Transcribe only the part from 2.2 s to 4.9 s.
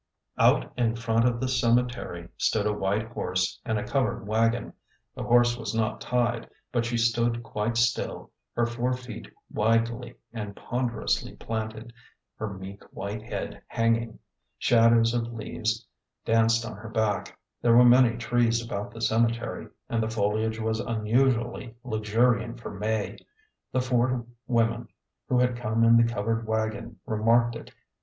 stood a white horse and a covered wagon.